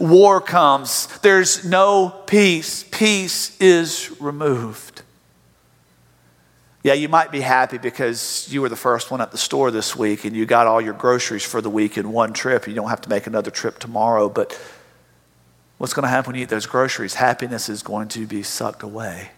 [0.01, 1.07] War comes.
[1.19, 2.85] There's no peace.
[2.91, 5.03] Peace is removed.
[6.83, 9.97] Yeah, you might be happy because you were the first one at the store this
[9.97, 12.67] week and you got all your groceries for the week in one trip.
[12.67, 14.29] You don't have to make another trip tomorrow.
[14.29, 14.61] But
[15.79, 17.15] what's going to happen when you eat those groceries?
[17.15, 19.31] Happiness is going to be sucked away.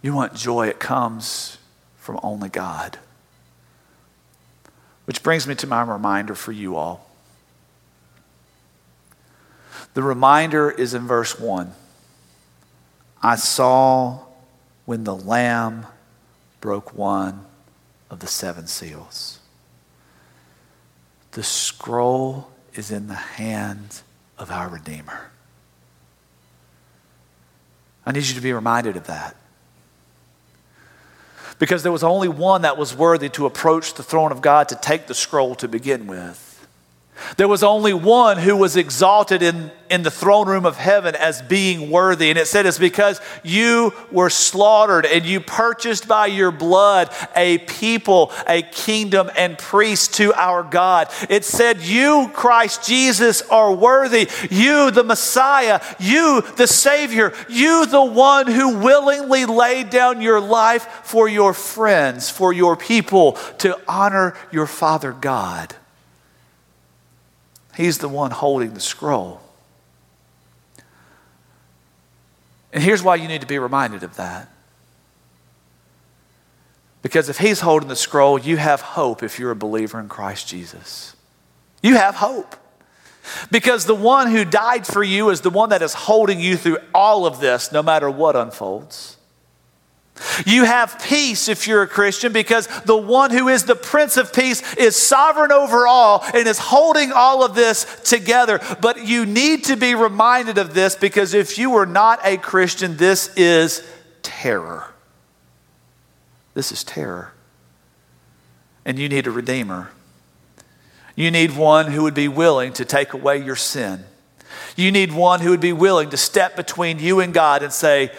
[0.00, 1.58] You want joy, it comes
[1.96, 2.98] from only God.
[5.04, 7.08] Which brings me to my reminder for you all.
[9.94, 11.72] The reminder is in verse 1.
[13.22, 14.20] I saw
[14.84, 15.86] when the Lamb
[16.60, 17.44] broke one
[18.10, 19.38] of the seven seals.
[21.32, 24.02] The scroll is in the hands
[24.38, 25.30] of our Redeemer.
[28.04, 29.36] I need you to be reminded of that.
[31.58, 34.74] Because there was only one that was worthy to approach the throne of God to
[34.76, 36.51] take the scroll to begin with.
[37.36, 41.42] There was only one who was exalted in, in the throne room of heaven as
[41.42, 42.30] being worthy.
[42.30, 47.58] And it said it's because you were slaughtered and you purchased by your blood a
[47.58, 51.08] people, a kingdom, and priests to our God.
[51.28, 54.28] It said, You, Christ Jesus, are worthy.
[54.50, 60.84] You, the Messiah, you, the Savior, you, the one who willingly laid down your life
[61.04, 65.76] for your friends, for your people, to honor your Father God.
[67.76, 69.40] He's the one holding the scroll.
[72.72, 74.48] And here's why you need to be reminded of that.
[77.02, 80.48] Because if He's holding the scroll, you have hope if you're a believer in Christ
[80.48, 81.16] Jesus.
[81.82, 82.56] You have hope.
[83.50, 86.78] Because the one who died for you is the one that is holding you through
[86.94, 89.16] all of this, no matter what unfolds.
[90.46, 94.32] You have peace if you're a Christian because the one who is the Prince of
[94.32, 98.60] Peace is sovereign over all and is holding all of this together.
[98.80, 102.96] But you need to be reminded of this because if you are not a Christian,
[102.96, 103.86] this is
[104.22, 104.92] terror.
[106.54, 107.32] This is terror.
[108.84, 109.90] And you need a Redeemer.
[111.16, 114.04] You need one who would be willing to take away your sin.
[114.76, 118.12] You need one who would be willing to step between you and God and say,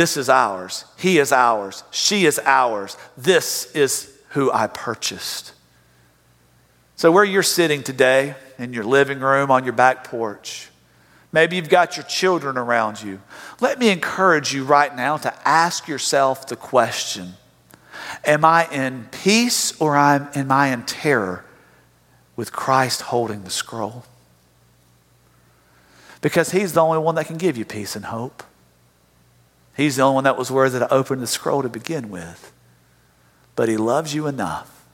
[0.00, 0.86] this is ours.
[0.96, 1.84] He is ours.
[1.90, 2.96] She is ours.
[3.18, 5.52] This is who I purchased.
[6.96, 10.70] So, where you're sitting today, in your living room, on your back porch,
[11.32, 13.20] maybe you've got your children around you.
[13.60, 17.34] Let me encourage you right now to ask yourself the question
[18.24, 21.44] Am I in peace or am I in terror
[22.36, 24.06] with Christ holding the scroll?
[26.22, 28.44] Because He's the only one that can give you peace and hope.
[29.76, 32.52] He's the only one that was worthy to open the scroll to begin with.
[33.56, 34.86] But he loves you enough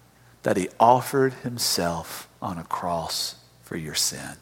[0.43, 4.37] that he offered himself on a cross for your sin.